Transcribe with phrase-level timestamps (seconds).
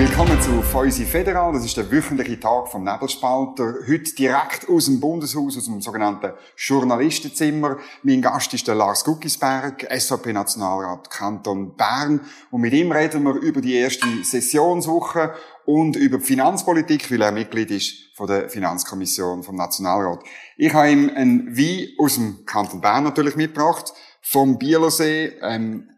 [0.00, 1.52] Willkommen zu Feusi Federal.
[1.52, 3.80] Das ist der wöchentliche Tag vom Nebelspalter.
[3.86, 7.76] Heute direkt aus dem Bundeshaus, aus dem sogenannten Journalistenzimmer.
[8.02, 12.22] Mein Gast ist der Lars Guckisberg, SVP-Nationalrat Kanton Bern.
[12.50, 15.34] Und mit ihm reden wir über die erste Sessionswoche
[15.66, 20.24] und über die Finanzpolitik, weil er Mitglied ist von der Finanzkommission vom Nationalrat.
[20.56, 23.92] Ich habe ihm ein Wein aus dem Kanton Bern natürlich mitgebracht,
[24.22, 25.34] vom Bielersee.
[25.42, 25.90] Ähm,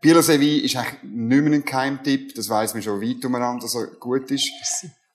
[0.00, 2.34] Bielersee Wein ist eigentlich nicht mehr ein Geheimtipp.
[2.34, 4.50] Das weiss man schon weit umeinander, dass er gut ist.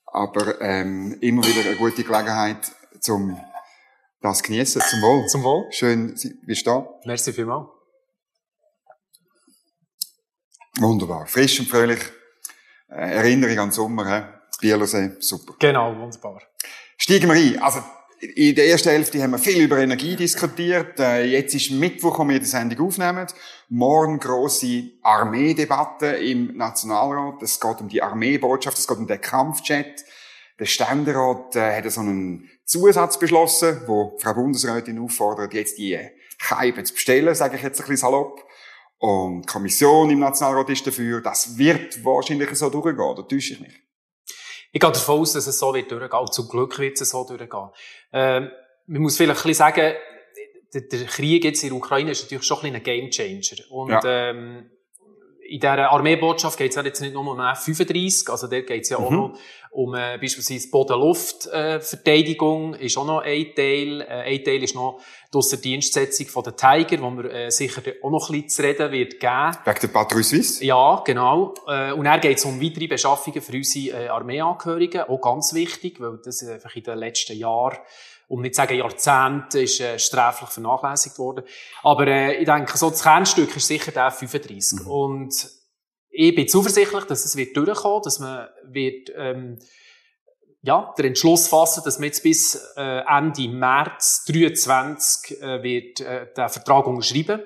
[0.06, 2.70] Aber ähm, immer wieder eine gute Gelegenheit,
[3.00, 3.38] zum
[4.20, 4.82] das genießen.
[4.82, 5.26] Zum Wohl.
[5.26, 5.66] Zum Wohl.
[5.72, 6.14] Schön,
[6.46, 6.88] bist du da.
[7.04, 7.68] Merci vielmals.
[10.78, 11.26] Wunderbar.
[11.26, 12.00] Frisch und fröhlich.
[12.88, 14.24] Äh, Erinnerung an den Sommer, hä?
[14.60, 15.54] Bielersee, super.
[15.58, 16.40] Genau, wunderbar.
[16.96, 17.60] Steigen wir ein.
[17.60, 17.82] Also,
[18.22, 21.00] in der ersten Hälfte haben wir viel über Energie diskutiert.
[21.00, 23.26] Äh, Jetzt ist Mittwoch, wo wir die Sendung aufnehmen.
[23.68, 27.42] Morgen grosse Armeedebatte im Nationalrat.
[27.42, 30.04] Es geht um die Armeebotschaft, es geht um den Kampfjet.
[30.60, 35.98] Der Ständerat äh, hat so einen Zusatz beschlossen, wo Frau Bundesrätin auffordert, jetzt die
[36.38, 38.44] Scheibe zu bestellen, sage ich jetzt ein bisschen salopp.
[38.98, 41.20] Und die Kommission im Nationalrat ist dafür.
[41.22, 43.82] Das wird wahrscheinlich so durchgehen, oder täusche ich mich?
[44.72, 46.18] Ich gehe davon aus, dass es so wird durchgehen.
[46.18, 47.68] Und zum Glück wird es so durchgehen.
[48.12, 48.50] Ähm,
[48.86, 49.94] man muss vielleicht ein bisschen sagen,
[50.74, 53.70] der, der Krieg jetzt in der Ukraine ist natürlich schon ein ein Gamechanger.
[53.70, 54.00] Und Ja.
[54.04, 54.70] ähm,
[55.46, 58.88] in dieser Armeebotschaft geht es ja jetzt nicht nur um F-35, also dort geht es
[58.88, 59.16] ja auch Mhm.
[59.16, 59.38] noch
[59.72, 64.02] um äh, beispielsweise Boden-Luft-Verteidigung, ist auch noch ein Teil.
[64.02, 65.00] Äh, ein Teil ist noch
[65.32, 68.92] die Ausserdienstsetzung von den Tiger, wo wir äh, sicher auch noch ein bisschen zu reden
[68.92, 69.56] wird geben.
[69.64, 70.62] Wegen der Patrouille Suisse?
[70.62, 71.54] Ja, genau.
[71.66, 75.04] Äh, Und dann geht es um weitere Beschaffungen für unsere äh, Armeeangehörigen.
[75.04, 77.78] Auch ganz wichtig, weil das einfach in den letzten Jahren,
[78.28, 81.44] um nicht zu sagen Jahrzehnten, ist äh, sträflich vernachlässigt worden.
[81.82, 84.82] Aber äh, ich denke, so das Kernstück ist sicher der F-35.
[84.82, 84.86] Mhm.
[84.86, 85.61] Und
[86.12, 89.58] ich bin zuversichtlich, dass es wird durchkommen, dass man wird, ähm,
[90.60, 96.26] ja, den Entschluss fassen, dass man jetzt bis äh, Ende März 23 äh, wird äh,
[96.36, 97.40] den Vertrag unterschreiben.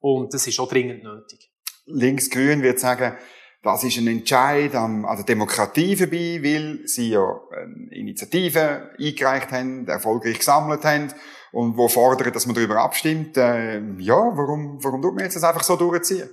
[0.00, 1.50] Und das ist auch dringend nötig.
[1.86, 3.16] Linksgrün wird sagen,
[3.62, 9.50] das ist ein Entscheid an, an der Demokratie vorbei, weil sie ja eine Initiative eingereicht
[9.50, 11.12] haben, erfolgreich gesammelt haben
[11.52, 13.38] und wo fordern, dass man darüber abstimmt.
[13.38, 16.28] Äh, ja, warum, warum tut man jetzt das einfach so durchziehen?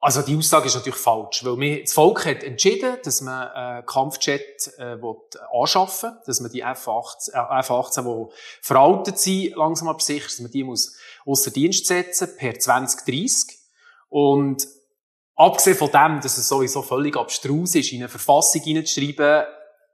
[0.00, 3.48] Also die Aussage ist natürlich falsch, weil wir, das Volk hat entschieden, dass man
[3.80, 5.16] äh, Kampfjet äh, will
[5.52, 8.32] anschaffen dass man die F-18, äh, F-18, die
[8.62, 13.58] veraltet sind, langsam aber sicher, dass man die muss ausser Dienst setzen per 2030.
[14.08, 14.68] Und
[15.34, 19.46] abgesehen von dem, dass es sowieso völlig abstrus ist, in eine Verfassung hineinzuschreiben,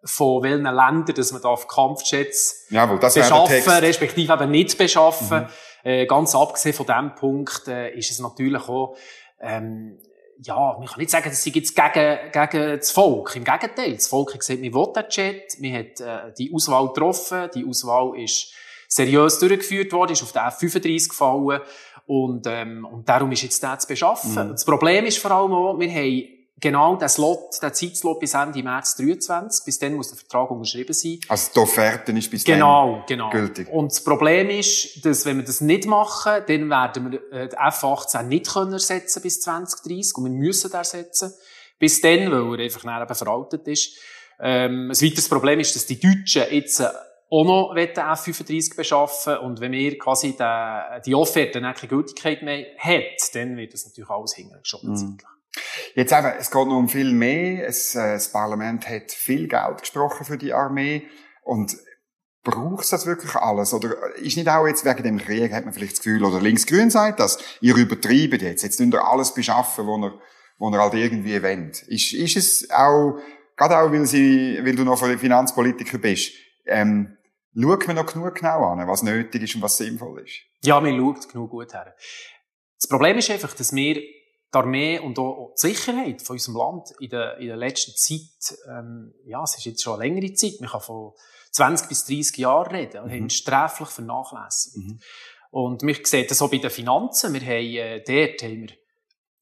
[0.05, 3.63] von welchen Ländern, dass man darf Kampfjets Jawohl, beschaffen.
[3.65, 3.71] Mhm.
[3.71, 5.47] respektive eben nicht beschaffen.
[5.83, 8.97] Äh, ganz abgesehen von diesem Punkt äh, ist es natürlich auch,
[9.45, 9.99] ähm,
[10.43, 13.37] ja, man kann nicht sagen, das sei jetzt gegen, gegen das Volk.
[13.37, 16.89] Im Gegenteil, das Volk hat gesagt, wir wollen den Jet, wir hat äh, die Auswahl
[16.89, 18.53] getroffen, die Auswahl ist
[18.89, 21.61] seriös durchgeführt worden, ist auf den F-35 gefallen
[22.07, 24.49] und, ähm, und darum ist jetzt der zu beschaffen.
[24.49, 24.51] Mhm.
[24.51, 28.63] Das Problem ist vor allem auch, wir haben genau den Slot, den Zeitslot bis Ende
[28.63, 31.19] März 23, bis dann muss der Vertrag unterschrieben sein.
[31.29, 33.31] Also die Offerte ist bis Genau, genau.
[33.31, 33.69] gültig.
[33.69, 37.57] Und das Problem ist, dass wenn wir das nicht machen, dann werden wir äh, die
[37.57, 41.33] F-18 nicht können ersetzen bis 2030 und wir müssen den ersetzen.
[41.79, 43.99] Bis dann, weil er einfach dann eben veraltet ist.
[44.41, 46.89] Ähm, ein weiteres Problem ist, dass die Deutschen jetzt äh,
[47.31, 52.43] auch noch wollen F-35 beschaffen und wenn wir quasi den, die Offerte dann keine Gültigkeit
[52.43, 54.93] mehr hat, dann wird das natürlich alles hingeschoben.
[54.93, 55.19] Mhm.
[55.95, 57.67] Jetzt eben, es geht noch um viel mehr.
[57.67, 61.05] Es, äh, das Parlament hat viel Geld gesprochen für die Armee.
[61.43, 61.77] Und
[62.45, 63.73] braucht das wirklich alles?
[63.73, 66.91] Oder ist nicht auch jetzt wegen dem Krieg, hat man vielleicht das Gefühl, oder linksgrün
[66.91, 70.21] sagt das, ihr übertreibt jetzt, jetzt müsst ihr alles beschaffen, wo ihr,
[70.59, 71.83] wo ihr halt irgendwie wollt.
[71.83, 73.19] Ist, ist es auch,
[73.57, 76.33] gerade auch, weil, sie, weil du noch Finanzpolitiker bist,
[76.67, 77.17] ähm,
[77.59, 80.43] schaut man noch genug genau an, was nötig ist und was sinnvoll ist?
[80.63, 81.95] Ja, man schaut genug gut her.
[82.79, 84.03] Das Problem ist einfach, dass wir
[84.55, 88.59] die Armee und auch die Sicherheit von unserem Land in der, in der letzten Zeit,
[88.69, 91.13] ähm, ja, es ist jetzt schon eine längere Zeit, man kann von
[91.53, 93.11] 20 bis 30 Jahren reden, Mhm.
[93.11, 94.77] haben sträflich vernachlässigt.
[94.77, 95.01] Mhm.
[95.51, 97.33] Und wir sehen das auch bei den Finanzen.
[97.33, 98.75] Wir haben, äh, dort haben wir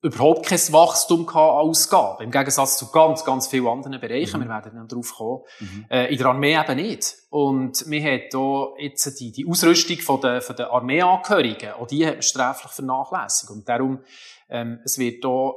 [0.03, 2.25] überhaupt kein Wachstum an Ausgaben.
[2.25, 4.41] Im Gegensatz zu ganz, ganz vielen anderen Bereichen.
[4.41, 4.45] Mhm.
[4.45, 5.43] Wir werden dann darauf kommen.
[5.61, 5.87] Mhm.
[5.89, 7.15] Äh, in der Armee eben nicht.
[7.31, 12.05] Und wir haben hier jetzt die, die Ausrüstung von der, von der Armeeangehörigen, auch die
[12.05, 13.51] hat man sträflich vernachlässigt.
[13.53, 14.01] Und darum,
[14.51, 15.55] ähm, es wird hier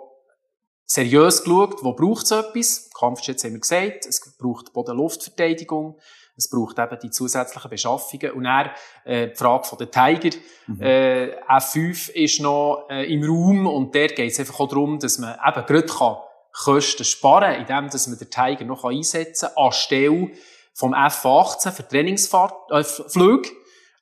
[0.86, 2.90] seriös geschaut, wo braucht es etwas.
[2.94, 6.00] Kampfjets haben wir gesagt, es braucht Boden-Luftverteidigung,
[6.38, 8.32] es braucht eben die zusätzlichen Beschaffungen.
[8.32, 8.72] Und dann,
[9.04, 10.36] äh, die Frage von den Tiger,
[10.68, 10.82] Mhm.
[10.82, 15.20] äh, F5 ist noch äh, im Raum und dort geht es einfach auch darum, dass
[15.20, 16.18] man eben gerade kann,
[16.52, 20.32] Kosten sparen, indem dass man den Tiger noch einsetzen kann, anstelle
[20.74, 23.50] vom F-18 für Trainingsflüge.
[23.50, 23.52] Äh,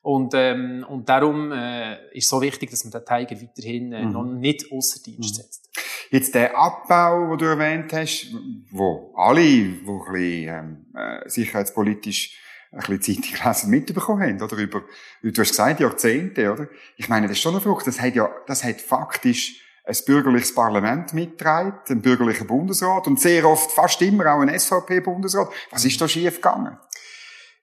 [0.02, 4.02] und, ähm, und darum äh, ist es so wichtig, dass man den Tiger weiterhin äh,
[4.04, 4.12] mhm.
[4.12, 5.70] noch nicht außer Dienst setzt.
[6.10, 8.28] Jetzt der Abbau, den du erwähnt hast,
[8.70, 12.38] wo alle, die ein bisschen, ähm, äh, sicherheitspolitisch
[12.72, 14.56] ein bisschen Zeitung lesen, mitbekommen haben, oder?
[14.56, 14.82] Über,
[15.22, 16.68] du hast gesagt, Jahrzehnte, oder?
[16.96, 17.86] Ich meine, das ist schon eine Frucht.
[17.86, 23.46] Das hat ja, das hat faktisch ein bürgerliches Parlament mitgetragen, ein bürgerlicher Bundesrat und sehr
[23.46, 25.48] oft, fast immer auch ein SVP-Bundesrat.
[25.70, 26.78] Was ist da schief gegangen?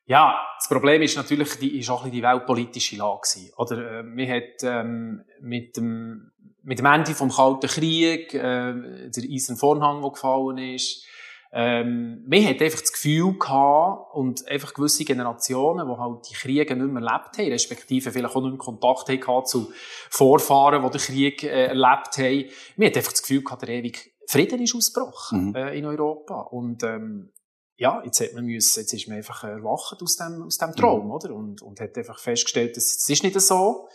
[0.05, 3.51] Ja, das Problem ist natürlich, die ist auch ein bisschen die weltpolitische Lage gewesen.
[3.57, 6.31] Oder, äh, wir hat, ähm, mit dem,
[6.63, 11.05] mit dem Ende vom Kalten Krieg, äh, der Eisen Vorhang, der gefallen ist,
[11.53, 16.75] ähm, man hat einfach das Gefühl gehabt, und einfach gewisse Generationen, die halt die Kriege
[16.75, 19.71] nicht mehr erlebt haben, respektive vielleicht auch nicht mehr Kontakt haben zu
[20.09, 22.45] Vorfahren, die den Krieg äh, erlebt haben,
[22.77, 25.55] man hat einfach das Gefühl gehabt, der ewige Frieden ist ausgebrochen mhm.
[25.55, 26.39] äh, in Europa.
[26.41, 27.33] Und ähm,
[27.75, 31.07] ja, jetzt hat man müssen, jetzt ist man einfach erwacht aus dem, aus dem Traum,
[31.07, 31.11] mhm.
[31.11, 31.35] oder?
[31.35, 33.89] Und, und hat einfach festgestellt, das, das ist nicht so.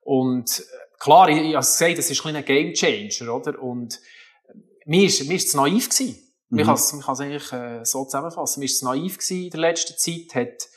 [0.00, 0.64] Und
[0.98, 3.60] klar, ich, ich habe gesagt, das ist ein, ein Game Changer, oder?
[3.62, 4.00] Und
[4.48, 4.54] äh,
[4.86, 6.18] mir ist, mir ist es naiv gewesen.
[6.50, 6.56] Mhm.
[6.56, 8.60] Man kann es, man kann es eigentlich äh, so zusammenfassen.
[8.60, 10.68] Mir ist es naiv gewesen in der letzten Zeit, hat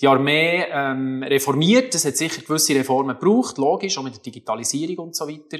[0.00, 5.08] die Armee ähm, reformiert, es hat sicher gewisse Reformen gebraucht, logisch, auch mit der Digitalisierung
[5.08, 5.58] und so weiter.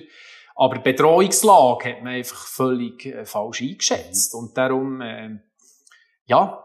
[0.54, 4.34] Aber die Bedrohungslage hat man einfach völlig äh, falsch eingeschätzt.
[4.34, 4.40] Mhm.
[4.40, 5.38] Und darum, äh,
[6.26, 6.64] ja,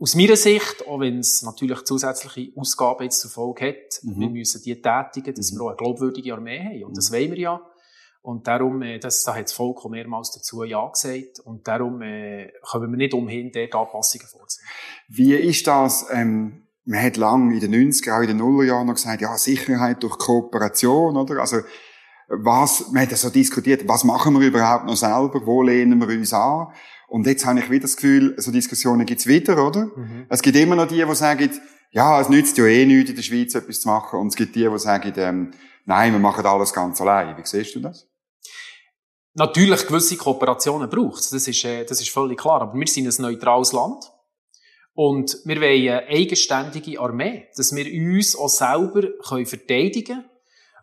[0.00, 4.20] aus meiner Sicht, auch wenn es natürlich zusätzliche Ausgaben jetzt zur Folge hat, mhm.
[4.20, 5.58] wir müssen die tätigen, dass mhm.
[5.58, 6.84] wir auch eine glaubwürdige Armee haben.
[6.84, 6.94] Und mhm.
[6.94, 7.60] das wollen wir ja.
[8.22, 11.40] Und darum, äh, das, da hat das Volk auch mehrmals dazu Ja gesagt.
[11.40, 14.70] Und darum äh, können wir nicht umhin, dort Anpassungen vorzunehmen.
[15.08, 18.94] Wie ist das, ähm, man hat lange in den 90er, auch in den Nullerjahren noch
[18.94, 21.40] gesagt, ja, Sicherheit durch Kooperation, oder?
[21.40, 21.58] Also,
[22.28, 26.08] was, man hat ja so diskutiert, was machen wir überhaupt noch selber, wo lehnen wir
[26.08, 26.68] uns an?
[27.08, 29.86] Und jetzt habe ich wieder das Gefühl, so Diskussionen gibt's wieder, oder?
[29.96, 30.26] Mhm.
[30.28, 31.50] Es gibt immer noch die, die sagen,
[31.90, 34.20] ja, es nützt ja eh nichts, in der Schweiz etwas zu machen.
[34.20, 35.50] Und es gibt die, die sagen, ähm,
[35.86, 37.34] nein, wir machen alles ganz allein.
[37.38, 38.06] Wie siehst du das?
[39.32, 41.30] Natürlich gewisse Kooperationen braucht es.
[41.30, 42.60] Das ist, äh, das ist völlig klar.
[42.60, 44.04] Aber wir sind ein neutrales Land.
[44.92, 50.30] Und wir wollen eine eigenständige Armee, dass wir uns auch selber können verteidigen können.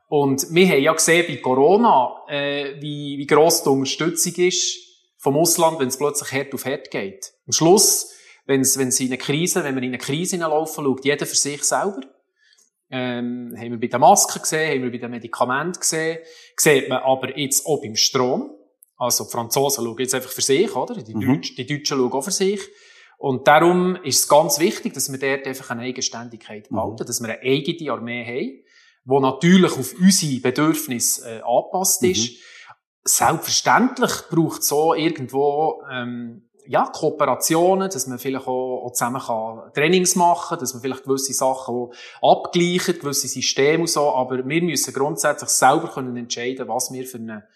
[0.08, 4.85] Und wir haben ja gesehen bei Corona, äh, wie, wie gross die Unterstützung ist
[5.26, 7.34] vom Ausland, wenn es plötzlich Herd auf Herd geht.
[7.48, 8.14] Am Schluss,
[8.46, 11.26] wenn es, wenn es in eine Krise, wenn wir in eine Krise hineinlaufen, schaut jeder
[11.26, 12.02] für sich selber.
[12.92, 16.20] Ähm, haben wir bei den Masken gesehen, haben wir bei den Medikamenten gesehen,
[16.56, 18.52] sieht man aber jetzt auch beim Strom.
[18.98, 20.94] Also die Franzosen schauen jetzt einfach für sich, oder?
[21.02, 21.22] Die, mhm.
[21.22, 22.62] Deutschen, die Deutschen schauen auch für sich.
[23.18, 26.76] Und darum ist es ganz wichtig, dass wir dort einfach eine Eigenständigkeit mhm.
[26.76, 27.08] behalten, mhm.
[27.08, 28.64] dass wir eine eigene Armee haben,
[29.06, 32.32] die natürlich auf unsere Bedürfnisse äh, angepasst ist.
[32.32, 32.38] Mhm
[33.06, 39.72] selbstverständlich braucht es so irgendwo ähm, ja, Kooperationen, dass man vielleicht auch, auch zusammen kann
[39.74, 41.92] Trainings machen dass man vielleicht gewisse Sachen auch
[42.22, 47.20] abgleicht, gewisse Systeme und so, aber wir müssen grundsätzlich selber können entscheiden, was wir für
[47.20, 47.48] eine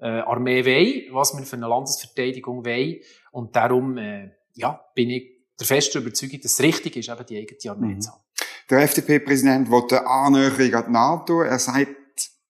[0.00, 3.00] äh, Armee wollen, was wir für eine Landesverteidigung wollen
[3.32, 7.38] und darum äh, ja, bin ich der festen Überzeugung, dass es richtig ist, eben die
[7.38, 8.00] eigene Armee mhm.
[8.00, 8.22] zu haben.
[8.70, 11.42] Der FDP-Präsident will eine Annäherung an die NATO.
[11.42, 11.88] Er sagt,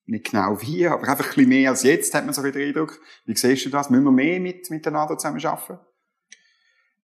[0.06, 3.00] nicht genau wie, aber einfach ein bisschen mehr als jetzt, hat man so den Eindruck.
[3.24, 3.90] Wie siehst du das?
[3.90, 5.78] Müssen wir mehr mit, mit der NATO zusammen arbeiten?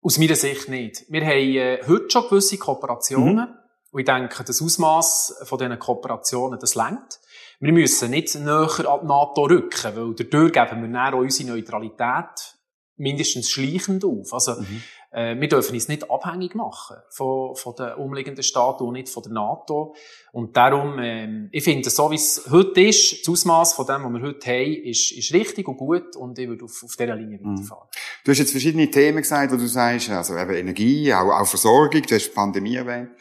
[0.01, 1.05] Aus meiner Sicht nicht.
[1.09, 3.49] Wir haben äh, heute schon gewisse Kooperationen.
[3.49, 3.55] Mhm.
[3.91, 7.19] Und ich denke, das Ausmaß von diesen Kooperationen, das längt.
[7.61, 11.51] Wir müssen nicht näher an die NATO rücken, weil dadurch geben wir dann auch unsere
[11.51, 12.57] Neutralität
[12.97, 14.33] mindestens schleichend auf.
[14.33, 14.83] Also, mhm.
[15.17, 19.23] Äh, wir dürfen uns nicht abhängig machen von, von den umliegenden Staaten und nicht von
[19.23, 19.95] der NATO.
[20.31, 24.13] Und darum, äh, ich finde, so wie es heute ist, das Ausmaß von dem, was
[24.13, 27.39] wir heute haben, ist, ist richtig und gut und ich würde auf, auf dieser Linie
[27.41, 27.57] mhm.
[27.57, 27.89] weiterfahren.
[28.25, 32.03] Du hast jetzt verschiedene Themen gesagt, wo du sagst, also eben Energie, auch, auch Versorgung,
[32.03, 33.13] du hast die Pandemie erwähnt,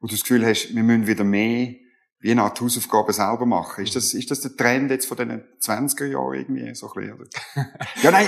[0.00, 1.74] wo du das Gefühl hast, wir müssen wieder mehr
[2.24, 3.84] wie eine Art Hausaufgaben selber machen.
[3.84, 7.28] Ist das, ist das der Trend jetzt von den 20er Jahren irgendwie so ein bisschen,
[8.02, 8.26] ja, nein,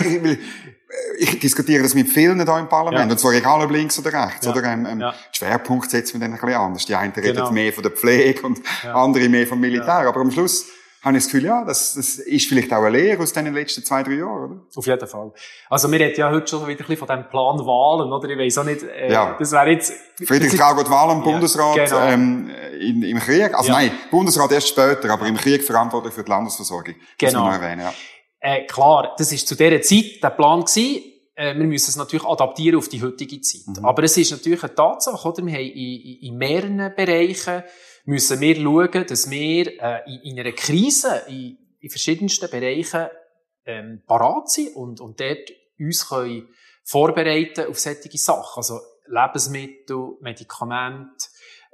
[1.19, 3.11] ich, ich, diskutiere das mit vielen da im Parlament, ja.
[3.11, 4.53] und zwar egal ob links oder rechts, ja.
[4.53, 4.65] oder?
[4.65, 5.15] Ähm, ähm, ja.
[5.33, 6.85] Schwerpunkt setzen wir dann ein bisschen anders.
[6.85, 7.51] Die einen reden genau.
[7.51, 10.67] mehr von der Pflege und andere mehr vom Militär, aber am Schluss
[11.07, 13.85] habe ich das Gefühl, ja, das, das ist vielleicht auch eine Lehre aus den letzten
[13.85, 14.61] zwei, drei Jahren, oder?
[14.75, 15.33] Auf jeden Fall.
[15.71, 18.29] Also, wir reden ja heute schon wieder ein bisschen von dem Plan Wahlen, oder?
[18.29, 19.37] Ich weiss auch nicht, äh, ja.
[19.39, 19.93] das wäre jetzt...
[20.25, 22.01] Friedrich Karl Wahlen Bundesrat, ja, genau.
[22.01, 23.75] ähm, in, im Krieg, also ja.
[23.77, 26.97] nein, Bundesrat erst später, aber im Krieg verantwortlich für die Landesversorgung.
[27.19, 27.45] Genau.
[27.45, 27.95] Muss man erwähnen, ja.
[28.41, 31.03] Äh, klar, das ist zu dieser Zeit der Plan gewesen.
[31.37, 33.77] Äh, wir müssen es natürlich adaptieren auf die heutige Zeit.
[33.79, 33.85] Mhm.
[33.85, 35.47] Aber es ist natürlich eine Tatsache, oder?
[35.47, 37.63] Wir haben in, in, in mehreren Bereichen
[38.07, 43.09] müssen wir schauen, dass wir äh, in, in einer Krise, in, in verschiedensten Bereichen
[43.67, 46.49] ähm, parat sind und, und dort uns können
[46.85, 48.59] vorbereiten auf solche Sachen.
[48.59, 51.27] Also Lebensmittel, Medikamente,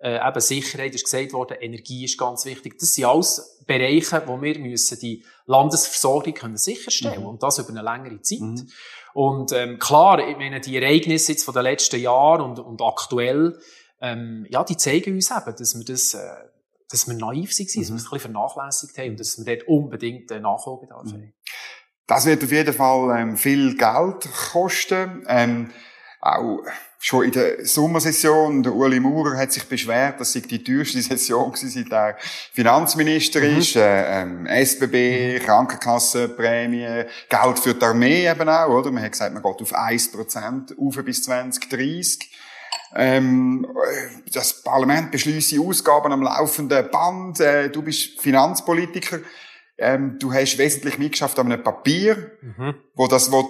[0.02, 2.78] äh, eben Sicherheit ist gesagt worden, Energie ist ganz wichtig.
[2.78, 7.26] Das sind alles Bereiche, wo wir müssen die Landesversorgung können sicherstellen mhm.
[7.26, 8.40] und das über eine längere Zeit.
[8.40, 8.68] Mhm.
[9.14, 13.58] Und ähm, klar, ich meine, die Ereignisse jetzt von den letzten Jahren und, und aktuell,
[14.02, 16.18] ähm, ja, die zeigen uns eben, dass wir das, äh,
[16.90, 17.80] dass wir naiv sind, mhm.
[17.80, 21.12] dass wir es ein bisschen vernachlässigt haben und dass wir dort unbedingt äh, Nachholbedarf mhm.
[21.12, 21.32] haben.
[22.06, 25.24] Das wird auf jeden Fall ähm, viel Geld kosten.
[25.28, 25.70] Ähm,
[26.20, 26.60] auch
[26.98, 31.50] schon in der Sommersession, der Uli Maurer hat sich beschwert, dass sie die teuerste Session
[31.50, 32.16] war, seit er
[32.52, 33.58] Finanzminister mhm.
[33.58, 33.76] ist.
[33.76, 35.44] Äh, ähm, SBB, mhm.
[35.44, 38.90] Krankenkassenprämie, Geld für die Armee eben auch, oder?
[38.90, 42.30] Man hat gesagt, man geht auf 1% auf bis 2030.
[42.94, 43.66] Ähm,
[44.32, 47.40] das Parlament beschließt Ausgaben am laufenden Band.
[47.40, 49.20] Äh, du bist Finanzpolitiker.
[49.78, 52.74] Ähm, du hast wesentlich mitgeschafft an einem Papier, mhm.
[52.94, 53.44] wo das will,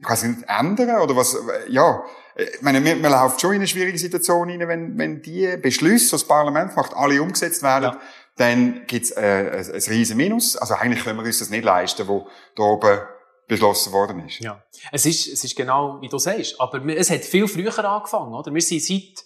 [0.00, 1.36] ich weiß nicht, ändern oder was,
[1.68, 2.02] ja,
[2.36, 6.06] ich meine, man, man läuft schon in eine schwierige Situation rein, wenn, wenn die Beschlüsse,
[6.06, 8.00] die das Parlament macht, alle umgesetzt werden, ja.
[8.36, 10.56] dann gibt's äh, ein, ein riesen Minus.
[10.56, 13.00] Also eigentlich können wir uns das nicht leisten, wo da oben
[13.48, 14.40] beschlossen worden ist.
[14.40, 14.62] Ja,
[14.92, 16.60] es ist, es ist genau, wie du sagst.
[16.60, 18.52] Aber es hat viel früher angefangen, oder?
[18.54, 19.24] Wir sind seit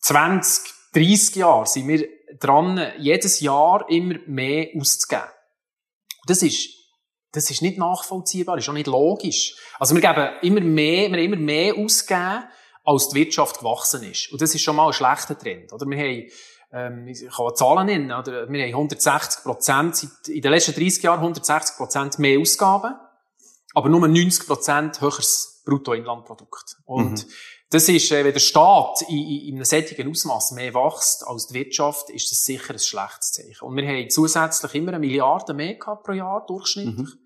[0.00, 2.08] 20, 30 Jahren sind wir
[2.38, 5.28] dran, jedes Jahr immer mehr auszugeben.
[6.26, 6.74] Das ist
[7.34, 9.56] das ist nicht nachvollziehbar, ist auch nicht logisch.
[9.80, 12.44] Also wir geben immer mehr, wir haben immer mehr ausgegeben,
[12.84, 14.30] als die Wirtschaft gewachsen ist.
[14.30, 15.84] Und das ist schon mal ein schlechter Trend, oder?
[15.86, 16.30] Wir haben,
[16.74, 18.50] ähm, ich kann Zahlen nennen, oder?
[18.50, 22.94] Wir haben 160 Prozent, in den letzten 30 Jahren 160 Prozent mehr Ausgaben,
[23.74, 26.76] aber nur 90 Prozent höheres Bruttoinlandprodukt.
[26.84, 27.32] Und mhm.
[27.74, 31.48] Das ist, äh, wenn der Staat in, in, in einem sättigen Ausmaß mehr wächst als
[31.48, 33.64] die Wirtschaft, ist das sicher ein schlechtes Zeichen.
[33.64, 37.08] Und wir haben zusätzlich immer eine Milliarde mehr gehabt pro Jahr, durchschnittlich.
[37.08, 37.18] Mhm.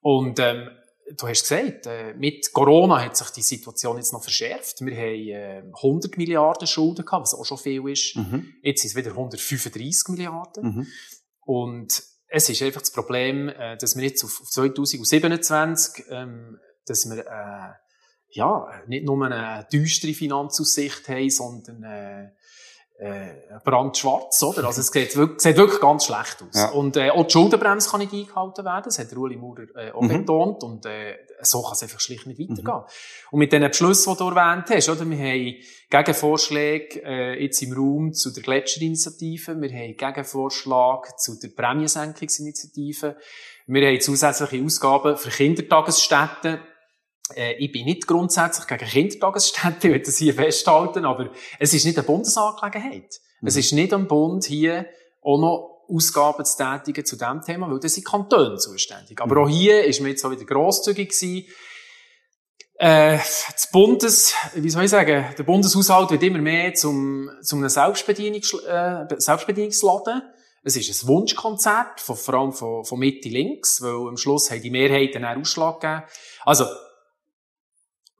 [0.00, 0.68] Und ähm,
[1.16, 4.80] du hast gesagt, äh, mit Corona hat sich die Situation jetzt noch verschärft.
[4.80, 8.16] Wir haben äh, 100 Milliarden Schulden gehabt, was auch schon viel ist.
[8.16, 8.52] Mhm.
[8.62, 10.64] Jetzt sind es wieder 135 Milliarden.
[10.64, 10.86] Mhm.
[11.40, 17.18] Und es ist einfach das Problem, äh, dass wir jetzt auf 2027, ähm, dass wir
[17.18, 17.72] äh,
[18.30, 22.30] ja nicht nur eine düstere Finanzaussicht haben, sondern äh,
[23.02, 24.64] äh, brandschwarz, oder?
[24.64, 26.54] Also es sieht wirklich, sieht wirklich ganz schlecht aus.
[26.54, 26.70] Ja.
[26.70, 30.02] Und äh, auch die Schuldenbremse kann nicht eingehalten werden, das hat Uli Maurer äh, auch
[30.02, 30.08] mhm.
[30.08, 32.64] betont und äh, so kann es einfach schlicht nicht weitergehen.
[32.64, 33.32] Mhm.
[33.32, 35.08] Und mit den Beschlüssen, die du erwähnt hast, oder?
[35.10, 35.54] wir haben
[35.90, 43.16] Gegenvorschläge äh, jetzt im Raum zu der Gletscherinitiative, wir haben Gegenvorschlag zu der Prämiesenkungsinitiative,
[43.66, 46.60] wir haben zusätzliche Ausgaben für Kindertagesstätten,
[47.36, 51.84] äh, ich bin nicht grundsätzlich gegen Kindertagesstätten, ich will das hier festhalten, aber es ist
[51.84, 53.20] nicht eine Bundesangelegenheit.
[53.40, 53.48] Mhm.
[53.48, 54.86] Es ist nicht am Bund hier
[55.22, 59.20] auch noch Ausgaben zu tätigen zu diesem Thema, weil das sind Kantone zuständig.
[59.20, 59.44] Aber mhm.
[59.44, 61.46] auch hier ist mir jetzt auch wieder grosszügig gewesen.
[62.76, 67.68] Äh, das Bundes, wie soll ich sagen, der Bundeshaushalt wird immer mehr zum, zum einem
[67.68, 70.22] Selbstbedienungs, äh, Selbstbedienungsladen.
[70.64, 74.62] Es ist ein Wunschkonzert, von, vor allem von, von Mitte links, weil am Schluss haben
[74.62, 76.02] die Mehrheiten einen Ausschlag gegeben.
[76.44, 76.66] Also,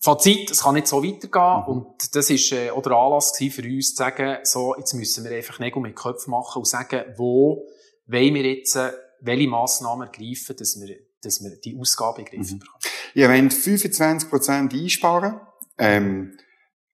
[0.05, 1.63] Fazit, es kann nicht so weitergehen.
[1.63, 1.69] Mhm.
[1.69, 5.31] Und das ist äh, auch der Anlass für uns zu sagen, so, jetzt müssen wir
[5.37, 7.69] einfach Nägel mit Köpfen machen und sagen, wo
[8.07, 8.91] wollen wir jetzt, äh,
[9.21, 12.59] welche Massnahmen ergreifen, dass wir, dass wir die Ausgaben Griff mhm.
[12.59, 12.83] bekommen.
[13.15, 15.41] Ja, wenn 25 Prozent einsparen,
[15.79, 16.37] ähm,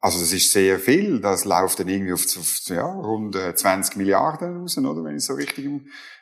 [0.01, 3.99] also das ist sehr viel, das läuft dann irgendwie auf, auf ja, rund 20 äh,
[3.99, 5.03] Milliarden raus, oder?
[5.03, 5.67] Wenn ich so richtig,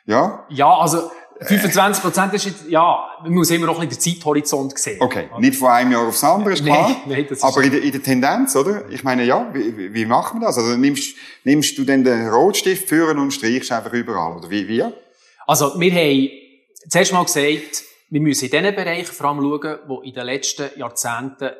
[0.05, 0.45] ja?
[0.49, 4.77] Ja, also 25 Prozent ist jetzt, ja, man muss immer auch ein bisschen den Zeithorizont
[4.77, 4.97] sehen.
[4.99, 6.89] Okay, nicht von einem Jahr aufs andere, ist klar.
[6.89, 8.89] Nein, nein, das ist aber in der, in der Tendenz, oder?
[8.89, 10.57] Ich meine, ja, wie, wie machen wir das?
[10.57, 14.83] Also nimmst, nimmst du denn den Rotstift führen und streichst einfach überall, oder wie, wie?
[15.45, 16.29] Also, wir haben
[16.89, 20.69] zuerst mal gesagt, wir müssen in den Bereichen vor allem schauen, die in den letzten
[20.77, 21.51] Jahrzehnten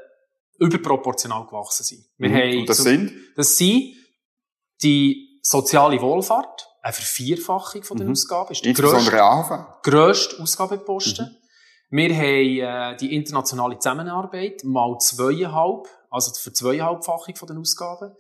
[0.60, 2.06] überproportional gewachsen sind.
[2.18, 2.36] Wir mhm.
[2.36, 3.14] haben und das sind?
[3.36, 3.94] Das sind
[4.82, 8.14] die soziale Wohlfahrt, eine Vervierfachung von den mhm.
[8.14, 8.52] Ausgaben.
[8.52, 8.66] Ist
[9.22, 9.82] AHV.
[9.84, 11.26] grösste Ausgabenposten.
[11.26, 11.48] Mhm.
[11.90, 18.14] Wir haben äh, die internationale Zusammenarbeit mal zweieinhalb, also für zweieinhalbfachung von den Ausgaben.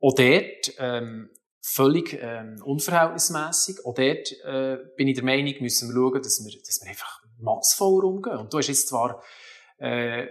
[0.00, 3.84] Auch dort ähm, völlig ähm, unverhältnismäßig.
[3.84, 7.22] Auch dort äh, bin ich der Meinung, müssen wir schauen, dass wir, dass wir einfach
[7.38, 8.36] massvoll umgehen.
[8.36, 9.22] Und du hast jetzt zwar
[9.78, 10.26] äh,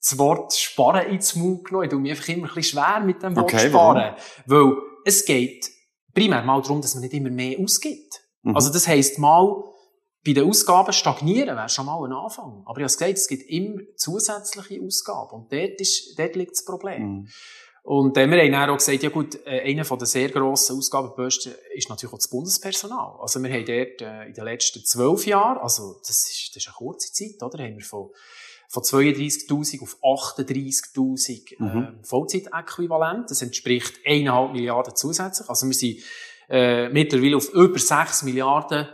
[0.00, 1.84] das Wort Sparen ins Mund genommen.
[1.84, 4.16] Ich tue mich einfach immer ein bisschen schwer mit dem Wort okay, Sparen.
[4.46, 4.76] Warum?
[4.76, 5.70] Weil es geht
[6.14, 8.20] primär mal darum, dass man nicht immer mehr ausgibt.
[8.42, 8.56] Mhm.
[8.56, 9.64] Also das heisst mal,
[10.24, 12.62] bei den Ausgaben stagnieren wäre schon mal ein Anfang.
[12.64, 15.32] Aber ich habe gesagt, es gibt immer zusätzliche Ausgaben.
[15.32, 17.02] Und dort, ist, dort liegt das Problem.
[17.02, 17.28] Mhm.
[17.84, 21.54] Und äh, wir haben dann auch gesagt, ja gut, äh, einer der sehr grossen Ausgabenposten
[21.74, 23.16] ist natürlich auch das Bundespersonal.
[23.20, 26.68] Also wir haben dort äh, in den letzten zwölf Jahren, also das ist, das ist
[26.68, 28.10] eine kurze Zeit, oder, haben wir von
[28.72, 31.82] von 32.000 auf 38.000 mhm.
[31.82, 33.30] äh, Vollzeitäquivalent.
[33.30, 35.46] Das entspricht 1,5 Milliarden zusätzlich.
[35.50, 35.98] Also wir sind
[36.48, 38.88] äh, mittlerweile auf über 6 Milliarden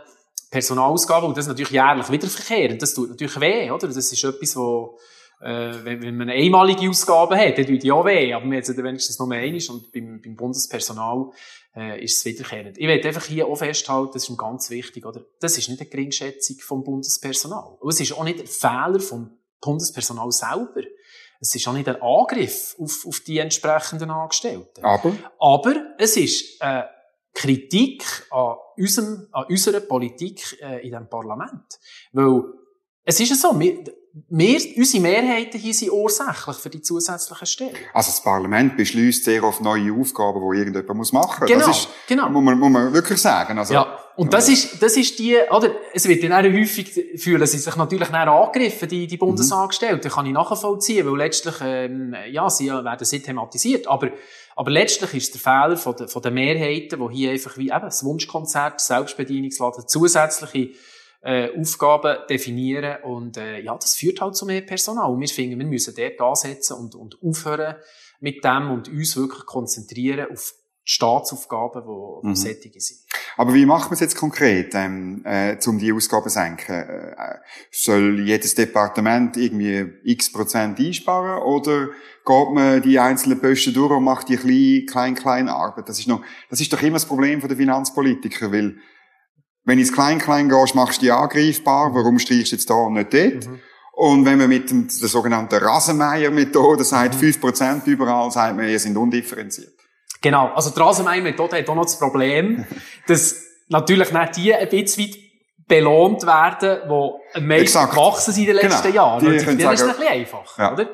[0.51, 2.81] Personalausgaben und das ist natürlich jährlich wiederverkehrend.
[2.81, 3.87] Das tut natürlich weh, oder?
[3.87, 4.99] Das ist etwas, wo
[5.39, 8.33] äh, wenn, wenn man eine einmalige Ausgabe hat, dann tut die auch weh.
[8.33, 11.31] Aber wir haben es wenigstens nur einmal und beim, beim Bundespersonal
[11.73, 12.77] äh, ist es wiederkehrend.
[12.77, 15.21] Ich will einfach hier auch festhalten, das ist ganz wichtig, oder?
[15.39, 17.77] Das ist nicht eine Geringschätzung vom Bundespersonal.
[17.79, 20.81] Und es ist auch nicht ein Fehler vom Bundespersonal selber.
[21.39, 24.83] Es ist auch nicht ein Angriff auf, auf die entsprechenden Angestellten.
[24.83, 25.13] Aber?
[25.39, 26.83] Aber es ist äh,
[27.33, 31.79] Kritik an, unserem, an unserer Politik äh, in diesem Parlament.
[32.11, 32.43] Weil
[33.03, 33.83] es ist ja so, wir,
[34.29, 37.75] wir, unsere Mehrheiten hier sind ursächlich für die zusätzlichen Stellen.
[37.93, 41.49] Also das Parlament beschließt sehr oft neue Aufgaben, die irgendjemand muss machen muss.
[41.49, 42.29] Genau, das ist, genau.
[42.29, 43.57] Muss man, muss man wirklich sagen.
[43.59, 47.45] Also, ja, und das ist, das ist die, oder, es wird dann auch häufig, fühlen
[47.45, 50.13] sie sich natürlich dann angegriffen, die, die Bundesangestellten, mhm.
[50.13, 54.09] kann ich nachvollziehen, weil letztlich, ähm, ja, sie werden sie thematisiert, aber,
[54.55, 57.81] aber letztlich ist der Fehler von der, von der Mehrheiten, wo hier einfach wie eben
[57.81, 60.71] das Wunschkonzert, Selbstbedienungsladen, zusätzliche
[61.21, 65.11] äh, Aufgaben definieren und äh, ja, das führt halt zu mehr Personal.
[65.11, 67.75] Und wir finden, wir müssen dort ansetzen und, und aufhören
[68.19, 70.53] mit dem und uns wirklich konzentrieren auf
[70.85, 71.83] die Staatsaufgaben,
[72.23, 72.35] die mhm.
[72.35, 72.99] sättige sind.
[73.37, 76.73] Aber wie macht man es jetzt konkret, ähm, äh, um die Ausgaben zu senken?
[76.73, 77.39] Äh,
[77.71, 81.87] soll jedes Departement irgendwie x Prozent einsparen oder
[82.25, 85.87] geht man die einzelnen Posten durch und macht die kleine, kleine, kleine Arbeit?
[85.87, 88.77] Das ist noch, das ist doch immer das Problem der Finanzpolitiker, weil
[89.65, 91.93] wenn ins Klein-Klein gehst, machst du die angreifbar.
[91.93, 93.47] Warum streichst du jetzt da und nicht dort?
[93.47, 93.59] Mhm.
[93.93, 97.27] Und wenn man mit dem, der sogenannten Rasenmeier-Methode sagt, mhm.
[97.27, 99.73] 5% überall, sagt man, ihr sind undifferenziert.
[100.21, 100.51] Genau.
[100.53, 102.65] Also die Rasenmeier-Methode hat auch noch das Problem,
[103.07, 105.15] dass natürlich nicht die ein bisschen
[105.67, 107.93] belohnt werden, die am meisten Exakt.
[107.93, 108.95] gewachsen sind in den letzten genau.
[108.95, 109.19] Jahren.
[109.19, 110.73] Die, die, die ist ein bisschen einfach, ja.
[110.73, 110.89] oder?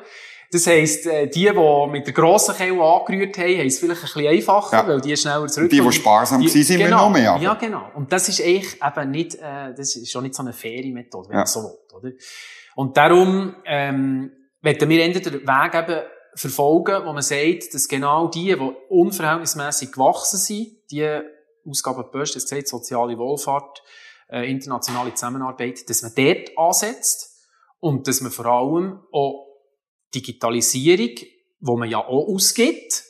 [0.52, 4.06] Das heisst, äh, die, die mit der grossen Kelle angerührt haben, haben es vielleicht ein
[4.06, 4.88] bisschen einfacher, ja.
[4.88, 5.70] weil die schneller zurück.
[5.70, 7.36] Die, die sparsam die, sind, genau, noch mehr.
[7.40, 7.90] Ja, genau.
[7.94, 11.28] Und das ist eigentlich eben nicht, äh, das ist schon nicht so eine faire Methode,
[11.28, 11.40] wenn ja.
[11.40, 12.10] man so will, oder?
[12.76, 14.30] Und darum, ähm,
[14.62, 16.00] werden wir entweder den Weg eben
[16.34, 21.20] verfolgen, wo man sagt, dass genau die, die unverhältnismäßig gewachsen sind, die
[21.66, 23.82] Ausgabenposten, das gesagt, soziale Wohlfahrt,
[24.28, 27.36] äh, internationale Zusammenarbeit, dass man dort ansetzt
[27.80, 29.45] und dass man vor allem auch
[30.14, 31.14] Digitalisierung,
[31.60, 33.04] wo man ja auch ausgibt,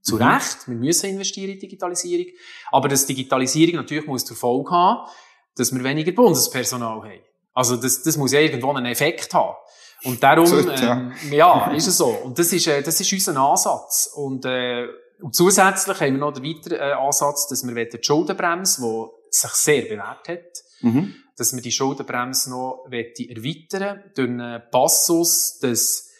[0.00, 0.22] zu mhm.
[0.22, 2.26] Recht, wir müssen investieren in Digitalisierung,
[2.70, 5.08] aber dass Digitalisierung natürlich muss zur Folge haben,
[5.56, 7.20] dass wir weniger Bundespersonal haben.
[7.54, 9.56] Also das, das muss ja irgendwo einen Effekt haben.
[10.04, 10.46] Und darum.
[10.68, 12.08] Ähm, ja, ist es so.
[12.08, 14.10] Und das ist, äh, das ist unser Ansatz.
[14.14, 14.86] Und, äh,
[15.22, 19.50] und zusätzlich haben wir noch den weiteren äh, Ansatz, dass wir die Schuldenbremse, die sich
[19.52, 21.14] sehr bewährt hat, mhm.
[21.36, 26.10] dass wir die Schuldenbremse noch erweitern durch einen Passus, dass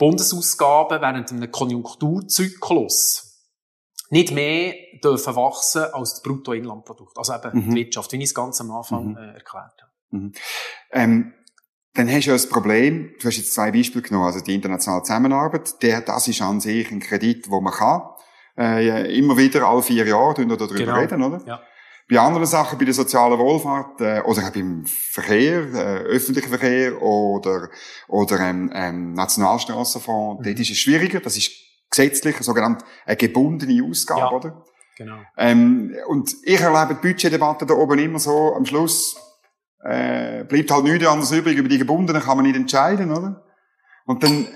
[0.00, 3.26] Bundesausgaben während einem Konjunkturzyklus
[4.08, 7.16] nicht mehr dürfen wachsen als das Bruttoinlandprodukt.
[7.16, 7.70] Also eben mhm.
[7.70, 9.16] die Wirtschaft, wie ich es ganz am Anfang mhm.
[9.16, 9.92] äh, erklärt habe.
[10.10, 10.32] Mhm.
[10.90, 11.34] Ähm,
[11.94, 15.02] dann hast du ja das Problem, du hast jetzt zwei Beispiele genommen, also die internationale
[15.02, 18.02] Zusammenarbeit, der, das ist an sich ein Kredit, wo man kann.
[18.56, 20.98] Äh, immer wieder, alle vier Jahre, darüber genau.
[20.98, 21.40] reden, oder?
[21.46, 21.60] Ja.
[22.10, 27.00] Bei anderen Sachen, bei der sozialen Wohlfahrt, äh, oder auch beim Verkehr, äh, öffentlichen Verkehr
[27.00, 27.68] oder,
[28.08, 30.44] oder ähm, ähm, Nationalstrassenfonds, mhm.
[30.44, 31.20] dort ist es schwieriger.
[31.20, 31.52] Das ist
[31.88, 34.64] gesetzlich, sogenannt eine gebundene Ausgabe, ja, oder?
[34.96, 35.18] Genau.
[35.36, 39.16] Ähm, und ich erlebe die Budgetdebatte da oben immer so, am Schluss
[39.84, 43.42] äh, bleibt halt nichts anderes übrig, über die gebundenen kann man nicht entscheiden, oder?
[44.10, 44.48] Und dann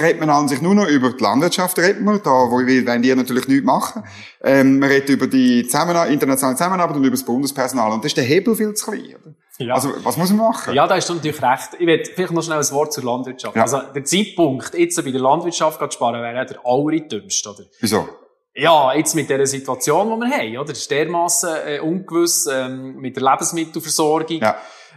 [0.00, 3.02] redet man an sich nur noch über die Landwirtschaft, redet man, da, wo wir, wenn
[3.02, 4.04] die natürlich nichts machen.
[4.42, 7.92] Ähm, man redet über die Zusammenarbeit, internationale Zusammenarbeit und über das Bundespersonal.
[7.92, 9.14] Und das ist der Hebel viel zu klein.
[9.20, 9.34] Oder?
[9.58, 9.74] Ja.
[9.74, 10.72] Also, was muss man machen?
[10.72, 11.68] Ja, da hast du natürlich recht.
[11.78, 13.54] Ich will vielleicht noch schnell ein Wort zur Landwirtschaft.
[13.54, 13.60] Ja.
[13.60, 17.64] Also, der Zeitpunkt, jetzt bei der Landwirtschaft zu sparen, wäre der allerdümmste, oder?
[17.80, 18.08] Wieso?
[18.54, 20.68] Ja, jetzt mit der Situation, die wir haben, oder?
[20.68, 24.40] Das ist dermassen äh, ungewiss, ähm, mit der Lebensmittelversorgung.
[24.40, 24.56] Ja.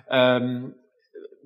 [0.09, 0.73] Ähm,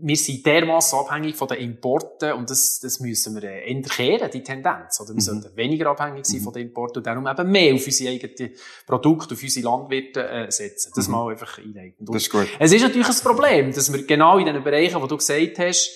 [0.01, 4.43] wir sind dermaßen abhängig von den Importen und das, das müssen wir äh, ändern, die
[4.43, 4.99] Tendenz.
[4.99, 5.19] Oder wir mhm.
[5.19, 6.43] sollten weniger abhängig sein mhm.
[6.43, 8.51] von den Importen und darum eben mehr auf unsere eigenen
[8.85, 10.91] Produkte, auf unsere Landwirte äh, setzen.
[10.95, 11.13] Das mhm.
[11.13, 12.05] mal einfach einleiten.
[12.05, 12.47] Das ist gut.
[12.59, 15.91] Es ist natürlich ein Problem, dass wir genau in den Bereichen, wo du gesagt hast,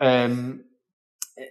[0.00, 0.64] ähm,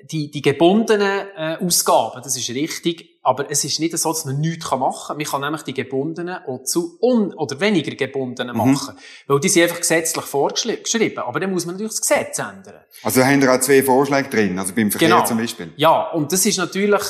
[0.04, 4.39] die, die gebundenen äh, Ausgaben, das ist richtig, aber es ist nicht so, dass man
[4.39, 5.17] nichts machen kann.
[5.17, 8.72] Man kann nämlich die gebundenen auch zu un- oder weniger gebundenen mhm.
[8.72, 8.98] machen.
[9.28, 11.19] Weil die sind einfach gesetzlich vorgeschrieben.
[11.19, 12.82] Aber dann muss man natürlich das Gesetz ändern.
[13.02, 15.26] Also da haben wir auch zwei Vorschläge drin, also beim Verkehr genau.
[15.26, 15.74] zum Beispiel.
[15.76, 17.02] Ja, und das ist natürlich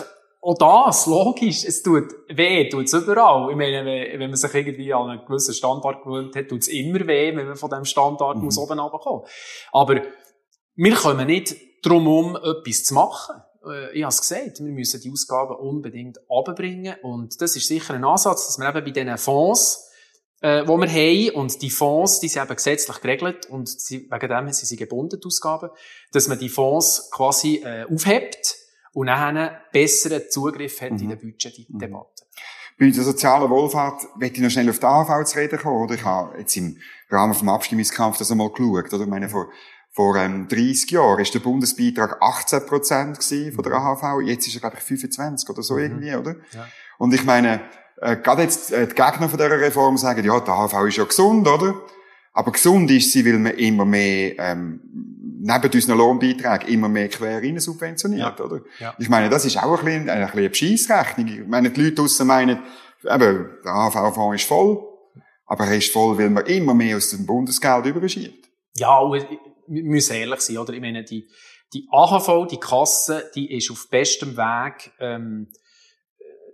[0.42, 3.50] auch das, logisch, es tut weh, tut es überall.
[3.52, 7.08] Ich meine, wenn man sich irgendwie an einen gewissen Standard gewöhnt hat, tut es immer
[7.08, 8.46] weh, wenn man von diesem Standard mhm.
[8.46, 9.26] muss oben runterkommen.
[9.72, 10.02] Aber
[10.76, 13.36] wir kommen nicht drum um, etwas zu machen.
[13.66, 17.94] Äh, ich habe es gesagt, wir müssen die Ausgaben unbedingt abbringen und das ist sicher
[17.94, 19.90] ein Ansatz, dass wir eben bei diesen Fonds,
[20.42, 24.30] äh, wo wir haben, und die Fonds, die sind eben gesetzlich geregelt und sie, wegen
[24.30, 25.70] dem sind sie gebunden, die Ausgaben,
[26.12, 28.58] dass man die Fonds quasi äh, aufhebt
[28.94, 31.00] und dann einen besseren Zugriff hat mhm.
[31.00, 32.24] in der Budgetdebatte.
[32.80, 35.94] Bei der sozialen Wohlfahrt möchte ich noch schnell auf die AHV zu reden kommen, oder?
[35.94, 36.78] Ich habe jetzt im
[37.10, 39.04] Rahmen vom Abstimmungskampf das einmal geschaut, oder?
[39.04, 39.48] Ich meine, vor,
[39.94, 44.62] vor ähm, 30 Jahren ist der Bundesbeitrag 18 Prozent von der AHV, jetzt ist er,
[44.62, 45.82] glaube ich, 25 oder so mhm.
[45.82, 46.36] irgendwie, oder?
[46.52, 46.68] Ja.
[46.98, 47.62] Und ich meine,
[48.02, 51.04] äh, gerade jetzt äh, die Gegner von dieser Reform sagen, ja, die AHV ist ja
[51.04, 51.76] gesund, oder?
[52.34, 54.82] Aber gesund ist sie, weil man immer mehr ähm,
[55.44, 58.46] neben unseren Lohnbeiträgen immer mehr quer rein subventioniert, ja.
[58.46, 58.62] oder?
[58.80, 58.96] Ja.
[58.98, 61.28] Ich meine, das ist auch ein bisschen, ein bisschen eine Bescheissrechnung.
[61.28, 62.60] Ich meine, die Leute draussen meinen,
[63.04, 64.82] eben, der AHV-Fonds ist voll,
[65.46, 68.50] aber er ist voll, weil man immer mehr aus dem Bundesgeld überschiebt.
[68.76, 69.00] Ja,
[69.68, 70.74] wir müssen ehrlich sein, oder?
[70.74, 71.28] Ich meine, die,
[71.74, 75.50] die AHV, die Kasse, die ist auf bestem Weg, ähm,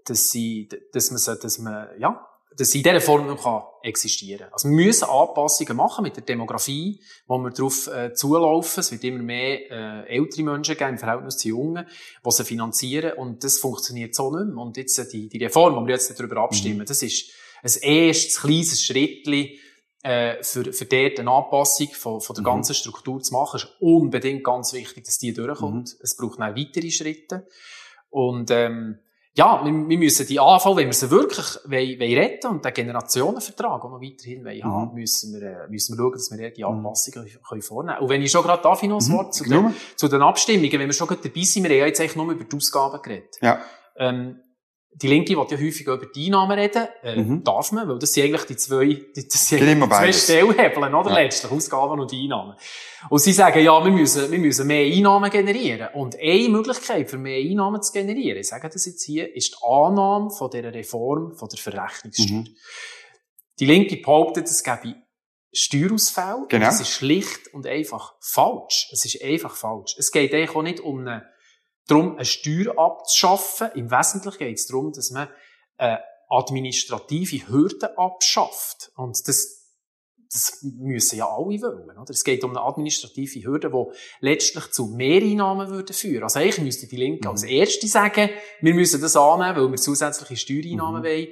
[0.06, 2.26] dass sie, dass man, dass man, ja,
[2.58, 4.54] dass sie in dieser Form noch existieren kann.
[4.54, 8.82] Also wir müssen Anpassungen machen mit der Demografie, wo wir darauf äh, zulaufen.
[8.82, 11.86] Es wird immer mehr äh, ältere Menschen geben im Verhältnis zu Jungen,
[12.26, 14.64] die sie finanzieren und das funktioniert so nicht mehr.
[14.64, 16.86] Und jetzt äh, die, die Reform, wo wir jetzt darüber abstimmen, mhm.
[16.86, 17.32] das ist
[17.64, 19.50] ein erstes kleines Schrittchen,
[20.04, 22.48] äh, für, für dort eine Anpassung von, von der mhm.
[22.48, 23.58] ganzen Struktur zu machen.
[23.58, 25.90] Es ist unbedingt ganz wichtig, dass die durchkommt.
[25.94, 26.00] Mhm.
[26.02, 27.48] Es braucht noch weitere Schritte.
[28.10, 29.00] Und ähm,
[29.36, 32.74] ja, wir, wir müssen die AV, wenn wir sie wirklich wollen, wollen retten und den
[32.74, 34.64] Generationenvertrag auch noch weiterhin wollen mhm.
[34.64, 36.70] haben, müssen wir, äh, müssen wir schauen, dass wir die mhm.
[36.70, 37.44] Anpassungen mhm.
[37.48, 38.04] können vornehmen können.
[38.04, 39.14] Und wenn ich schon gerade darf, ich noch ein mhm.
[39.14, 41.86] Wort zu, den, zu den Abstimmungen, wenn wir schon gerade dabei sind, wir haben ja
[41.86, 43.38] jetzt eigentlich nur über die Ausgaben geredet.
[43.42, 43.62] Ja.
[43.98, 44.40] Ähm,
[44.92, 46.88] die Linke will ja häufig über die Einnahmen reden.
[47.04, 47.44] Äh, mhm.
[47.44, 51.12] Darf man, weil das sind eigentlich die zwei, die, das sind die zwei Stellhebeln, oder?
[51.12, 51.20] Ja.
[51.20, 52.56] Letztlich, Ausgaben und Einnahmen.
[53.10, 55.90] Und sie sagen, ja, wir müssen, wir müssen mehr Einnahmen generieren.
[55.94, 59.66] Und eine Möglichkeit für mehr Einnahmen zu generieren, ich sage das jetzt hier, ist die
[59.66, 62.40] Annahme von dieser Reform von der Verrechnungssteuer.
[62.40, 62.48] Mhm.
[63.60, 64.96] Die Linke behauptet, es gäbe
[65.52, 66.46] Steuerausfälle.
[66.50, 66.66] Genau.
[66.66, 68.90] Das ist schlicht und einfach falsch.
[68.92, 69.96] Es ist einfach falsch.
[69.98, 71.26] Es geht eigentlich auch nicht um eine
[71.90, 73.70] darum, eine Steuer abzuschaffen.
[73.76, 75.28] Im Wesentlichen geht es darum, dass man
[75.78, 75.98] äh,
[76.30, 78.92] administrative Hürden abschafft.
[78.96, 79.66] Und das,
[80.32, 81.98] das müssen ja alle wollen.
[81.98, 82.10] Oder?
[82.10, 86.24] Es geht um eine administrative Hürde, die letztlich zu Mehreinnahmen würde führen.
[86.24, 87.32] Also eigentlich müsste die Linke mhm.
[87.32, 88.30] als Erste sagen,
[88.62, 91.06] wir müssen das annehmen, weil wir zusätzliche Steuereinnahmen mhm.
[91.06, 91.28] wollen.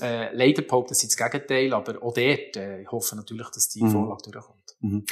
[0.00, 3.82] Äh, leider behaupten sie das Gegenteil, aber auch dort, äh, ich hoffe natürlich, dass die
[3.82, 3.90] mhm.
[3.90, 4.76] Vorlage durchkommt.
[4.80, 5.04] Mhm.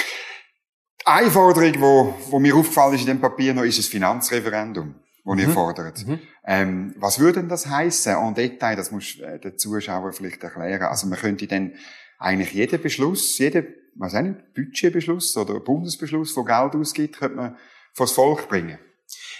[1.09, 4.93] Eine Forderung, wo, wo mir aufgefallen ist in dem Papier noch, ist das Finanzreferendum,
[5.23, 5.39] das mhm.
[5.39, 6.05] ihr fordert.
[6.05, 6.19] Mhm.
[6.45, 8.13] Ähm, was würde denn das heißen?
[8.13, 10.81] En Detail, das muss äh, der Zuschauer vielleicht erklären.
[10.81, 11.75] Also man könnte dann
[12.19, 17.57] eigentlich jeden Beschluss, jeden, was auch nicht, Budgetbeschluss oder Bundesbeschluss, der Geld ausgibt, könnte man
[17.93, 18.77] vors Volk bringen.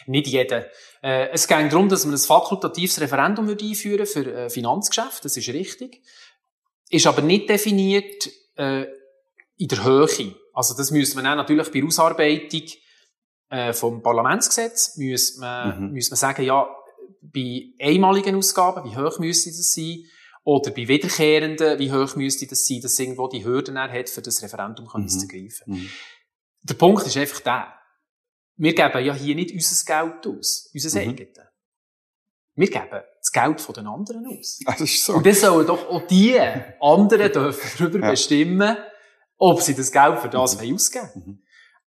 [0.06, 0.64] Nicht jeden.
[1.04, 5.50] Äh, es geht darum, dass man ein fakultatives Referendum einführen für äh, Finanzgeschäfte, das ist
[5.50, 6.02] richtig.
[6.90, 8.86] Ist aber nicht definiert äh,
[9.58, 10.08] in der Höhe.
[10.58, 12.64] Also das müsste man dann natürlich bei Ausarbeitung
[13.52, 15.92] äh, vom Parlamentsgesetz müsste man, mhm.
[15.92, 16.68] müsste man sagen, ja,
[17.22, 20.04] bei einmaligen Ausgaben, wie hoch müsste das sein?
[20.44, 24.42] Oder bei wiederkehrenden, wie hoch müsste das sein, dass irgendwo die Hürden hat, für das
[24.42, 25.08] Referendum mhm.
[25.08, 25.74] zu greifen.
[25.74, 25.90] Mhm.
[26.64, 27.74] Der Punkt ist einfach der.
[28.56, 31.10] Wir geben ja hier nicht unser Geld aus, unser mhm.
[31.10, 31.38] eigenes.
[32.56, 34.58] Wir geben das Geld von den anderen aus.
[34.66, 35.14] Das ist so.
[35.14, 36.40] Und das sollen doch auch die
[36.82, 38.10] anderen dürfen darüber ja.
[38.10, 38.76] bestimmen,
[39.38, 40.74] ob sie das Geld für das mhm.
[40.74, 41.40] ausgeben mhm.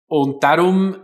[0.06, 0.96] Und darum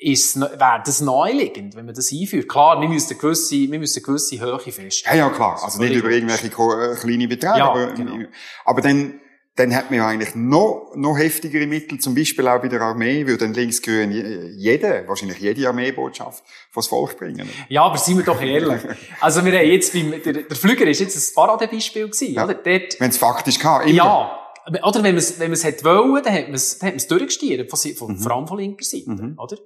[0.00, 2.48] ist, wäre das naheliegend, wenn man das einführt.
[2.48, 5.18] Klar, wir müssen gewisse, wir müssen gewisse Höhe feststellen.
[5.18, 5.62] Ja, ja, klar.
[5.62, 7.58] Also nicht über irgendwelche äh, kleine Beträge.
[7.58, 8.16] Ja, aber, genau.
[8.64, 9.20] aber dann,
[9.56, 13.26] dann hat man ja eigentlich noch, noch heftigere Mittel, zum Beispiel auch bei der Armee,
[13.26, 14.10] würde dann linksgrün
[14.56, 17.48] jede, wahrscheinlich jede Armeebotschaft vors Volk bringen.
[17.68, 18.80] Ja, aber seien wir doch ehrlich.
[19.20, 22.44] Also wir haben jetzt beim, der, der Flüger ist jetzt ein Paradebeispiel gewesen, ja.
[22.44, 22.58] oder?
[22.64, 23.92] Wenn es faktisch kann, immer.
[23.92, 24.39] Ja.
[24.66, 26.94] Oder wenn man es, wenn man es hat wollen, dann hat man es, dann hat
[26.94, 28.18] man es durchgestiert, von, von, mhm.
[28.18, 29.38] vor allem von linker Seite, mhm.
[29.38, 29.56] oder?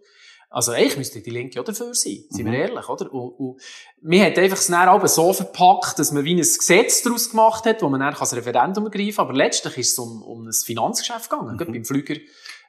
[0.55, 2.53] Also eigentlich müsste die Linke auch dafür sein, sind mhm.
[2.53, 3.13] wir ehrlich, oder?
[3.13, 3.61] Und, und
[4.03, 7.83] wir hat einfach das dann so verpackt, dass man wie ein Gesetz daraus gemacht hat,
[7.83, 11.29] wo man dann das Referendum ergreifen kann, aber letztlich ist es um, um ein Finanzgeschäft
[11.29, 11.73] gegangen, mhm.
[11.73, 12.15] beim Flüger.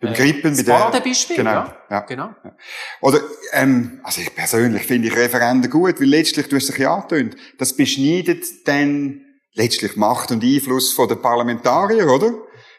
[0.01, 0.73] Beim äh, Grippen, bei der...
[0.73, 1.77] Paradebeispiel, genau, ja.
[1.91, 1.99] ja.
[2.01, 2.29] Genau.
[2.43, 2.57] Ja.
[3.01, 3.19] Oder,
[3.53, 7.35] ähm, also ich persönlich finde ich Referenden gut, weil letztlich, du hast dich ja angetönt,
[7.59, 9.24] das beschneidet dann
[9.55, 12.33] letztlich Macht und Einfluss von den Parlamentarier, oder?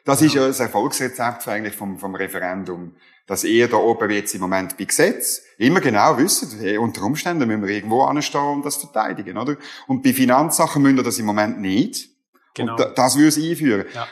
[0.04, 2.94] Das ist ja das Erfolgsrezept eigentlich vom, vom Referendum,
[3.26, 7.66] dass ihr da oben jetzt im Moment bei Gesetz immer genau wisst, unter Umständen müssen
[7.66, 9.56] wir irgendwo anstehen und das verteidigen, oder?
[9.88, 12.08] Und bei Finanzsachen müssen wir das im Moment nicht.
[12.54, 12.76] Genau.
[12.76, 13.86] Und das würde es einführen.
[13.92, 14.06] Ja.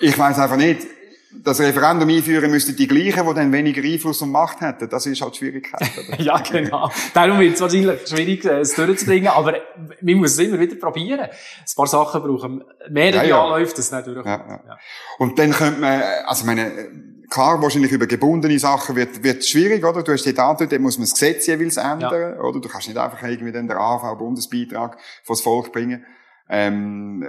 [0.00, 0.86] Ich weiß einfach nicht,
[1.42, 4.88] das Referendum einführen müssten die gleichen, die dann weniger Einfluss und Macht hätten.
[4.88, 5.90] Das ist halt die Schwierigkeit.
[6.18, 6.90] ja, genau.
[7.12, 9.54] Darum wird es wahrscheinlich schwierig, äh, es durchzubringen, aber
[10.00, 11.20] man muss es immer wieder probieren.
[11.20, 11.30] Ein
[11.76, 13.44] paar Sachen brauchen mehrere ja, ja.
[13.44, 14.26] Anläufe, das nicht durchkommt.
[14.26, 14.78] Ja, ja.
[15.18, 16.70] Und dann könnte man, also meine,
[17.30, 20.02] klar, wahrscheinlich über gebundene Sachen wird, wird schwierig, oder?
[20.02, 22.60] Du hast die Daten, dann muss man das Gesetz jeweils ändern, oder?
[22.60, 26.04] Du kannst nicht einfach irgendwie den AV-Bundesbeitrag vors Volk bringen.
[26.48, 27.26] Ähm,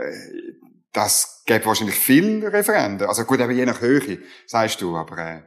[0.96, 3.08] das gäbe wahrscheinlich viel Referenden.
[3.08, 5.42] Also gut, eben je nach Höhe, sagst du, aber äh,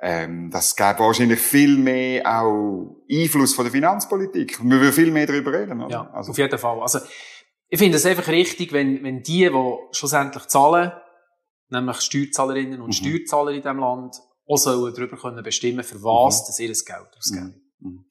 [0.00, 4.62] ähm, das gäbe wahrscheinlich viel mehr auch Einfluss von der Finanzpolitik.
[4.62, 5.82] Wir würden viel mehr darüber reden.
[5.82, 5.90] Oder?
[5.90, 6.30] Ja, also.
[6.30, 6.80] auf jeden Fall.
[6.80, 7.00] Also
[7.68, 10.92] ich finde es einfach richtig, wenn, wenn die, die schlussendlich zahlen,
[11.70, 12.92] nämlich Steuerzahlerinnen und mhm.
[12.92, 16.44] Steuerzahler in diesem Land, auch sollen darüber können bestimmen, für was mhm.
[16.46, 17.62] das ihr Geld ausgeben.
[17.78, 17.88] Mhm.
[17.90, 18.04] mhm.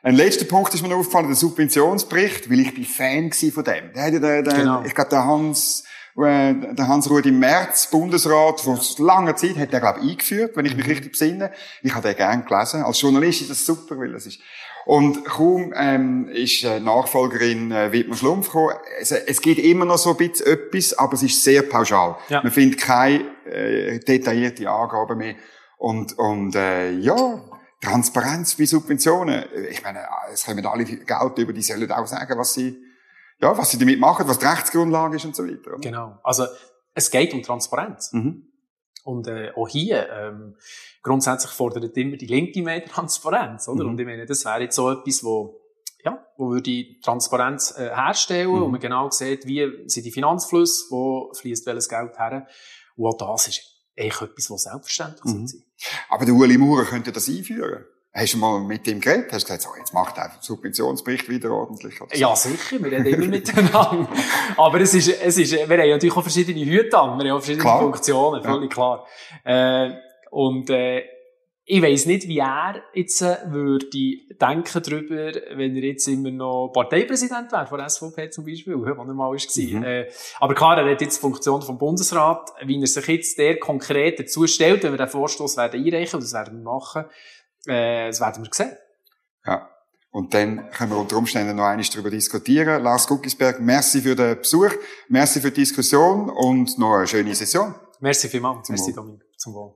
[0.00, 3.92] Ein letzter Punkt ist mir noch aufgefallen, der Subventionsbericht, weil ich bin Fan von dem.
[3.92, 4.84] Der, der, der, genau.
[4.84, 5.82] Ich glaube, der Hans
[6.26, 10.86] der Hans-Rudi Merz, Bundesrat, vor langer Zeit, hat er, glaube ich, eingeführt, wenn ich mich
[10.86, 10.92] mhm.
[10.92, 11.52] richtig besinne.
[11.82, 12.82] Ich habe den gerne gelesen.
[12.82, 14.40] Als Journalist ist das super, weil das ist...
[14.84, 18.74] Und kaum ähm, ist äh, Nachfolgerin äh, Wittmer Schlumpf gekommen.
[18.98, 22.16] Es, es gibt immer noch so ein bisschen etwas, aber es ist sehr pauschal.
[22.30, 22.42] Ja.
[22.42, 25.34] Man findet keine äh, detaillierte Angaben mehr.
[25.76, 27.44] Und, und äh, ja,
[27.82, 29.44] Transparenz bei Subventionen.
[29.70, 30.00] Ich meine,
[30.32, 32.82] es kommen alle Geld über, die sollen auch sagen, was sie
[33.40, 35.70] ja, was sie damit machen, was die Rechtsgrundlage ist und so weiter.
[35.70, 35.80] Oder?
[35.80, 36.18] Genau.
[36.22, 36.46] Also,
[36.94, 38.12] es geht um Transparenz.
[38.12, 38.48] Mhm.
[39.04, 40.56] Und äh, auch hier, ähm,
[41.02, 43.84] grundsätzlich fordert immer die Linke mehr Transparenz, oder?
[43.84, 43.90] Mhm.
[43.90, 45.60] Und ich meine, das wäre jetzt so etwas, wo,
[46.04, 48.60] ja, wo würde Transparenz äh, herstellen, mhm.
[48.60, 52.46] wo man genau sieht, wie sind die Finanzflüsse, wo fließt welches Geld her.
[52.96, 53.62] Und auch das ist
[53.98, 55.46] eigentlich etwas, was selbstverständlich mhm.
[55.46, 55.62] sein
[56.10, 57.84] Aber der Uli Maurer könnte das einführen.
[58.12, 59.32] Hast du mal mit ihm geredet?
[59.32, 62.00] Hast du gesagt, so, jetzt macht er den Subventionsbericht wieder ordentlich?
[62.00, 62.16] Oder?
[62.16, 62.82] Ja, sicher.
[62.82, 64.08] Wir reden immer miteinander.
[64.56, 67.18] Aber es ist, es ist, wir haben natürlich auch verschiedene Hüte an.
[67.18, 67.80] Wir haben auch verschiedene klar.
[67.80, 68.42] Funktionen.
[68.42, 68.74] Völlig ja.
[68.74, 69.06] klar.
[69.44, 69.90] Äh,
[70.30, 71.04] und, äh,
[71.70, 76.70] ich weiss nicht, wie er jetzt äh, würde denken darüber, wenn er jetzt immer noch
[76.72, 79.36] Parteipräsident wäre, von SVP zum Beispiel, wo er mal war.
[79.36, 79.82] Mhm.
[79.84, 80.08] Äh,
[80.40, 84.18] aber klar, er hat jetzt die Funktion vom Bundesrat, wie er sich jetzt der konkret
[84.18, 87.04] dazu stellt, wenn wir den Vorstoß werden einreichen, und das werden wir machen,
[87.66, 88.76] äh, das werden wir sehen.
[89.46, 89.68] Ja.
[90.10, 92.82] Und dann können wir unter Umständen noch einiges darüber diskutieren.
[92.82, 94.72] Lars Guckisberg, merci für den Besuch,
[95.08, 97.74] merci für die Diskussion und noch eine schöne Session.
[98.00, 98.66] Merci vielmals.
[98.66, 99.22] Zum merci, Dominik.
[99.36, 99.74] Zum Wohl.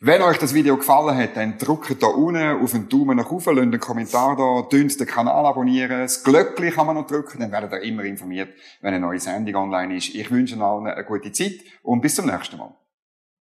[0.00, 3.56] Wenn euch das Video gefallen hat, dann drückt da unten auf den Daumen nach oben,
[3.56, 7.50] lasst einen Kommentar da, dünnt den Kanal abonnieren, das Glöckchen kann man noch drücken, dann
[7.50, 10.14] werdet ihr immer informiert, wenn eine neue Sendung online ist.
[10.14, 12.74] Ich wünsche allen eine gute Zeit und bis zum nächsten Mal.